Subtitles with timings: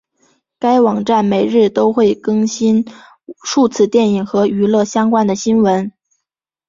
[0.57, 2.83] 该网站每日都会更新
[3.45, 5.91] 数次电影和娱乐相关的新闻。